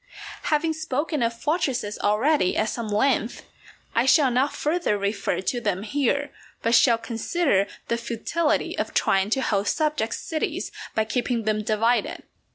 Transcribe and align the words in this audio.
Having 0.45 0.73
spoken 0.73 1.21
of 1.21 1.39
fortresses 1.39 1.99
already 1.99 2.57
at 2.57 2.69
some 2.69 2.87
length, 2.87 3.43
I 3.93 4.07
shall 4.07 4.31
not 4.31 4.55
further 4.55 4.97
refer 4.97 5.41
to 5.41 5.61
them 5.61 5.83
here, 5.83 6.31
but 6.63 6.73
shall 6.73 6.97
consider 6.97 7.67
the 7.87 7.97
futility 7.97 8.75
of 8.79 8.95
trying 8.95 9.29
to 9.29 9.43
hold 9.43 9.67
subject 9.67 10.15
cities 10.15 10.71
by 10.95 11.05
keeping 11.05 11.43
them 11.43 11.61
divided. 11.63 12.23